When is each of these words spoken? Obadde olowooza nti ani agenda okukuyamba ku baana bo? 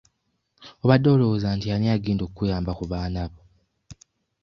Obadde 0.83 1.07
olowooza 1.15 1.47
nti 1.55 1.67
ani 1.75 1.87
agenda 1.95 2.21
okukuyamba 2.23 2.71
ku 2.77 2.83
baana 2.91 3.21
bo? 3.31 3.41